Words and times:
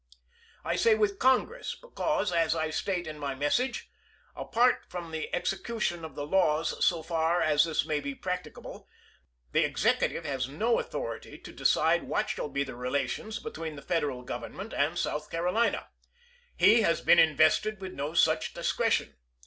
I 0.65 0.77
say 0.77 0.95
with 0.95 1.19
Congress 1.19 1.75
because, 1.79 2.31
as 2.31 2.55
I 2.55 2.71
state 2.71 3.05
in 3.05 3.19
my 3.19 3.35
message, 3.35 3.91
u 4.35 4.41
Apart 4.41 4.83
from 4.89 5.11
the 5.11 5.31
execution 5.31 6.03
of 6.03 6.15
the 6.15 6.25
laws 6.25 6.83
so 6.83 7.03
far 7.03 7.39
as 7.39 7.65
this 7.65 7.85
may 7.85 7.99
be 7.99 8.15
practicable, 8.15 8.89
the 9.51 9.63
Executive 9.63 10.25
has 10.25 10.47
no 10.49 10.79
authority 10.79 11.37
to 11.37 11.53
decide 11.53 12.01
what 12.05 12.31
shall 12.31 12.49
be 12.49 12.63
the 12.63 12.73
relations 12.75 13.37
between 13.37 13.75
the 13.75 13.83
Federal 13.83 14.23
Government 14.23 14.73
and 14.73 14.97
South 14.97 15.29
Carolina. 15.29 15.89
He 16.57 16.81
has 16.81 17.01
been 17.01 17.19
invested 17.19 17.79
with 17.79 17.93
no 17.93 18.15
such 18.15 18.55
discretion. 18.55 19.17